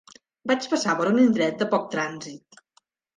Vaig 0.51 0.63
passar 0.69 0.95
per 1.01 1.05
un 1.09 1.19
indret 1.25 1.59
de 1.59 1.67
poc 1.73 1.85
trànsit 1.97 2.59